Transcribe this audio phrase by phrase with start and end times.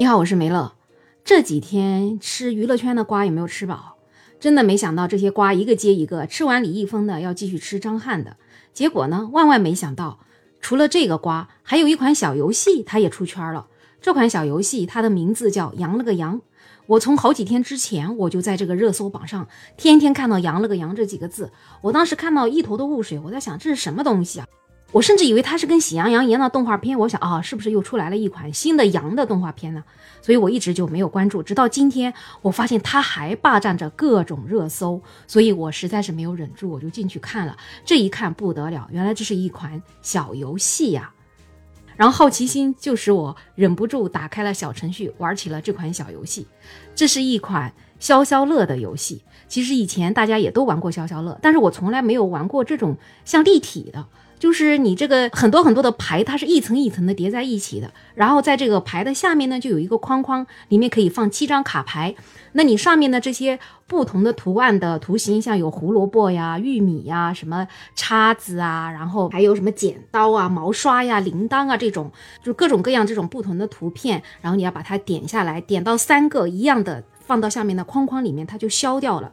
[0.00, 0.72] 你好，我是梅乐。
[1.26, 3.98] 这几天吃娱乐圈的瓜有没有吃饱？
[4.40, 8.38] 真的没想到这些瓜一个接一个，吃完李易峰的要继续吃张翰的。
[8.72, 10.20] 结果呢，万万没想到，
[10.62, 13.66] 除了这个瓜，还有一款小游戏它也出圈了。
[14.00, 16.40] 这款小游戏它的名字叫“羊了个羊”。
[16.88, 19.46] 我从好几天之前我就在这个热搜榜上
[19.76, 24.46] 天天看到“羊了个羊”这几个字，我当时看到一头的雾水，我在想这是什么东西啊？
[24.92, 29.84] 我甚至以为它是跟《喜羊羊》一样的动画片，我想啊，是不是又出来了一款新的羊的动画片呢？
[30.20, 37.56] 所以我一直就没有关注，直到今天，我发现它还霸占着各种热搜，所以我实在是没有忍住，我就进去看了。
[37.84, 41.12] 这一看不得了，原来这是一款小游戏呀！
[41.96, 46.46] 然后好奇心就使我忍不住打开了小程序，玩起了这款小游戏。
[46.94, 49.22] 这是一款消消乐的游戏。
[49.46, 54.04] 其实以前大家也都玩过消消乐，但是我从来没有玩过这种像立体的。
[54.38, 62.14] 就是你这个很多很多的牌，它是一层一层的叠在一起的，然后在这个牌的下面呢，就有一个框框，里面可以放七张卡牌。
[62.52, 72.10] 那你上面的这些不同的图案的图形，像有胡萝卜呀、玉米呀、什么叉子啊，然后还有什么剪刀啊、毛刷呀、铃铛啊这种，
[72.42, 79.30] 就各种各样这种不同的图片，然后你要把它点下来，点到三个一样的放到下面的框框里面，它就消掉了。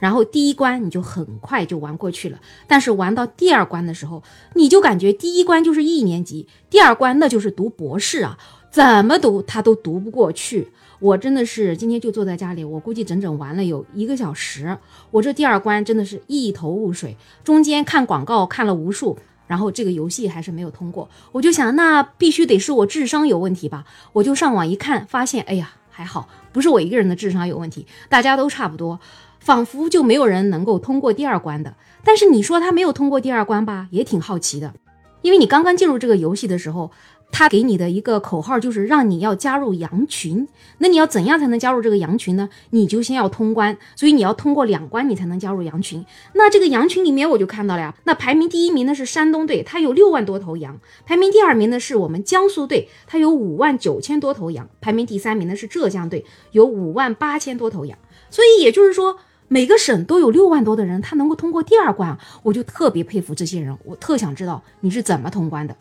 [0.00, 4.20] 然后第一关你就很快就玩过去了，但是玩到第二关的时候，
[4.54, 8.36] 你就感觉第一关就是一年级，第二关那就是读博士啊，
[8.68, 10.72] 怎么读他都读不过去。
[10.98, 14.76] 我真的是今天就坐在家里，我估计整整玩了有一个小时。
[15.12, 19.16] 我这第二关真的是一头雾水，中间看广告看了无数，
[19.46, 21.08] 然后这个游戏还是没有通过。
[21.30, 23.84] 我就想，那必须得是我智商有问题吧？
[24.14, 29.00] 我就上网一看，发现，哎呀，还好不是我一个人的智商有问题，大家都差不多。
[29.40, 34.74] 仿佛就没有人能够通过第二关的，但是你说他没有通过第二关吧，也挺好奇的，
[35.22, 36.90] 因为你刚刚进入这个游戏的时候，
[37.30, 40.48] 他给你的一个口号就是让你要加入羊群。
[40.78, 42.48] 那你要怎样才能加入这个羊群呢？
[42.70, 46.04] 你就先要通关，所以你要通过两关你才能加入羊群。
[46.34, 57.98] 那这个羊群里面我就看到了呀，那排名第一名的是山东队，它有六万多头羊；排名第二名的是我们江苏队，它有五万九千多头羊；排名第三名的是浙江队，有五万八千多头羊。
[58.30, 59.18] 所以也就是说。
[59.48, 63.78] 每个省都有六万多的人，他能够通过第二关，我就特别佩服这些人。
[63.84, 65.76] 我特想知道你是怎么通关的，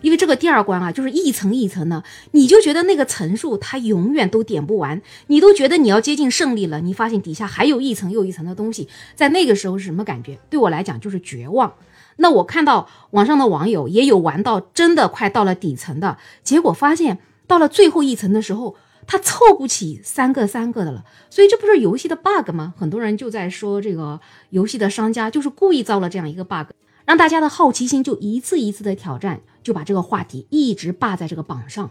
[0.00, 2.02] 因为这个第二关啊，就是一层一层的，
[2.32, 10.38] 你就觉得那个层数它永远都点不完，你都觉得你要接近胜利了，你发现底下还有一层又一层的东西，在那个时候是什么感觉？
[10.48, 11.74] 对我来讲就是绝望。
[12.16, 18.76] 那我看到网上的网友也有玩到真的快到了底层的结果，发现到了最后一层的时候。
[19.06, 22.74] 他凑不起三个三个的了，所以这不是游戏的 bug 吗？
[22.76, 26.68] 很多人就在说这个游戏的商家就是故意造了这样一个 bug，
[27.10, 31.90] 让大家的好奇心就一次一次的挑战，就把这个话题一直霸在这个榜上。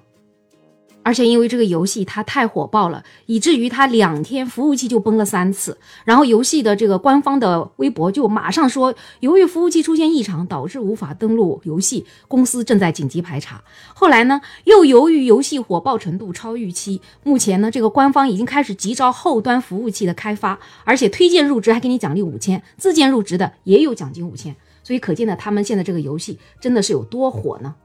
[1.04, 5.78] 而且因为这个游戏它太火爆了，以至于它两天服务器就崩了三次。
[6.06, 13.62] 然后游戏的这个官方的微博就马上说，由于服务器出现异常，导致无法登录游戏，公司正在紧急排查。
[13.94, 24.56] 后来呢，又由于游戏火爆程度超预期，目前呢，这个官方已经开始急招后端服务器的开发，而且推荐入职还给你奖励五千，自荐入职的也有奖金五千。
[24.90, 27.76] 所以可见呢，他们现在这个游戏真的是有多火呢？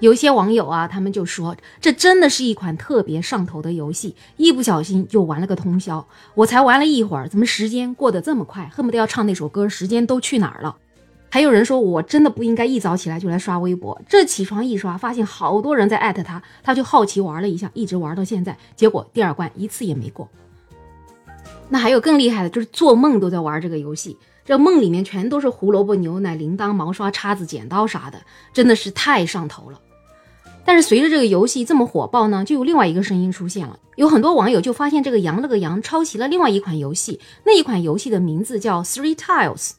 [0.00, 6.08] 有一些网友啊，他们就说这真的是一款特别上头的游戏，一不小心就玩了个通宵。
[6.34, 10.74] 我才玩了一会儿，怎么时间过得这么快，恨不得要唱那首歌《时间都去哪儿了》。
[11.28, 20.26] 还有人说我真的不应该一早起来就来刷微博，这起床一刷，发现好多人在艾特他，他就好奇玩了一下，一直玩到现在，结果第二关一次也没过。
[21.68, 24.16] 那还有更厉害的，就是做梦都在玩这个游戏。
[24.52, 28.20] 这梦里面全都是胡萝卜、牛奶、铃铛、毛刷、叉子、剪刀啥的，
[28.52, 29.80] 真的是太上头了。
[30.62, 33.78] 但是随着这个游戏这么火爆呢，就有另外一个声音出现了。
[33.96, 39.70] 有很多网友就发现这个羊了个羊抄袭了另外一款游戏，那一款游戏的名字叫 Three Tiles。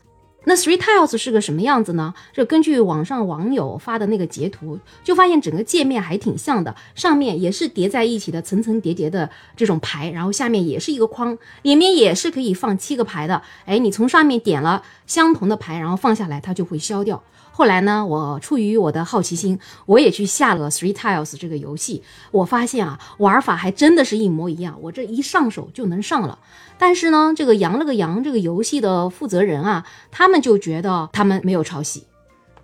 [0.46, 2.14] 那 Three Tiles 是个什么样子呢？
[2.34, 13.42] 这根据网上网友发的那个截图，就发现整个界面还挺像的，上面也是叠在一起的层层叠叠的这种牌，然后下面也是一个框，里面也是可以放七个牌的。
[13.66, 17.24] 哎，你从上面点了相同的牌，然后放下来，它就会消掉。
[17.56, 22.02] 后来呢，我出于我的好奇心，我也去下了 Three Tiles 这个游戏。
[22.32, 26.40] 我发现啊，玩法还真的是一模一样，我这一上手就能上了。
[26.80, 32.08] 但是呢，这个羊了个羊这个游戏的负责人啊，他们就觉得他们没有抄袭，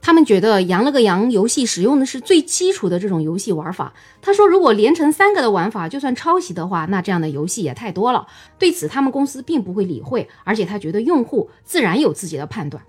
[0.02, 3.94] 他们觉得羊了个羊游戏使用的是最基础的这种游戏玩法。
[4.24, 8.26] 他说，如果连成三个的玩法就算抄袭的话，那这样的游戏也太多了。
[8.58, 12.84] 对此，他们公司并不会理会，而且他觉得用户自然有自己的判断。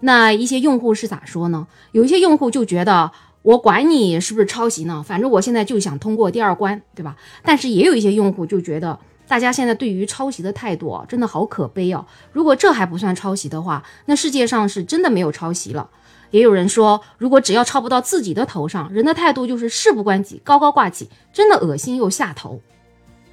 [0.00, 1.66] 那一些用户是咋说呢？
[1.92, 3.10] 有一些用户就觉得
[3.42, 7.16] 我管你是不是抄袭呢，反正我现在就想通过第二关，对吧？
[7.42, 12.04] 但是也有一些用户就觉得，大家现在对于抄袭的态度真的好可悲哦。
[12.32, 15.88] 如果这还不算抄袭的话，那世界上是真的没有抄袭了。
[16.32, 22.60] 也有人说，如果只要抄不到自己的头上，人的态度就是事不关己，高高挂起，真的恶心又下头。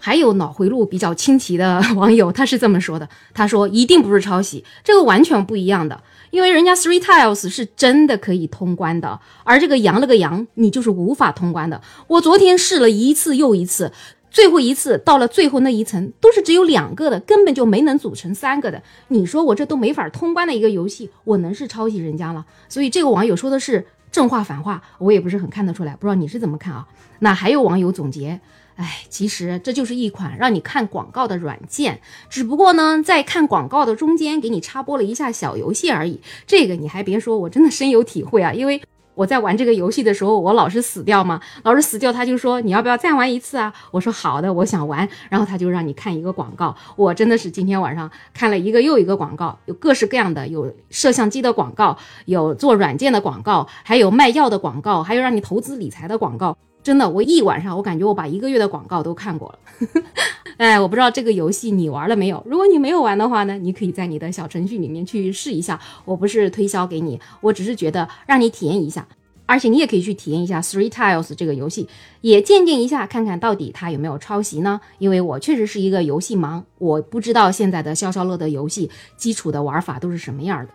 [0.05, 5.97] 还有脑回路比较清奇的网友，他是这么说的：“他说一定不是抄袭，这个完全不一样的，
[6.29, 11.81] 因为人家 Three Tiles 是真的可以通关的，而这个羊了个羊，你就是无法通关的。
[12.07, 13.93] 我昨天试了一次又一次，
[14.29, 18.83] 最后一次到了最后那一层都是只有两个的，根本就没能组成三个的。
[19.07, 22.45] 你说我这都没法通关的一个游戏，我能是抄袭人家了？
[22.67, 26.85] 所以这个网友说的是正话反话，我也不是很看得出来，不知道你是怎么看啊？
[27.19, 28.41] 那还有网友总结。”
[28.75, 36.19] 哎，其实这就是一款让你看广告的软件，只不过呢，在看广告的中间给你插播了一下小游戏而已。
[36.47, 38.51] 这个你还别说，我真的深有体会啊！
[38.51, 38.81] 因为
[39.13, 43.71] 我在玩这个游戏的时候，我老是死掉嘛，老是死掉，他就说你要不要再玩一次啊？
[43.91, 45.07] 我说好的，我想玩。
[45.29, 56.57] 然后他就让你看一个广告，我真的是今天晚上看了一个又一个广告，有各式各样的，有摄像机的广告，有做软件的广告，还有卖药的广告，还有让你投资理财的广告。
[56.83, 60.03] 真的，我一晚上，我感觉我把一个月的广告都看过了。
[60.57, 62.43] 哎，我不知道这个游戏你玩了没有？
[62.45, 65.79] 如果你没有玩的话呢，你可以在你的小程序里面去试一下。
[66.05, 69.07] 我不是推销给你，我只是觉得让你体验一下，
[69.45, 71.87] 而且你也可以去体验一下 Three Tiles 这个游戏，
[72.21, 74.81] 也鉴定一下，看看到底它有没有抄袭呢？
[74.99, 80.71] 因为我确实是一个游戏盲，我不知道现在的消消乐的游戏基础的玩法都是什么样的。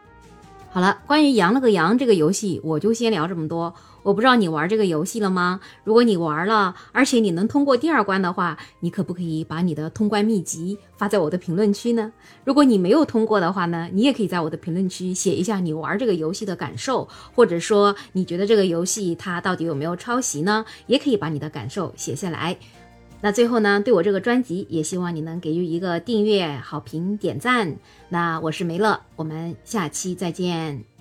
[0.70, 3.72] 好了，关于羊了个羊这个游戏，我就先聊这么多。
[4.08, 5.60] 我不知道你玩这个游戏了吗？
[5.84, 12.10] 如果你玩了，而且你能通过第二关的话，你可不可以把你的通关秘籍发在我的评论区呢？
[12.42, 20.64] 如果你没有通过的话呢，你也可以在我的评论区写一下你玩这个游戏的感受，或者说你觉得这个游戏它到底有没有抄袭呢？
[20.86, 22.56] 也可以把你的感受写下来。
[23.20, 27.76] 那最后呢，对我这个专辑也希望你能给予一个订阅、好评、点赞。
[28.08, 30.97] 那我是梅乐，我们下期再见。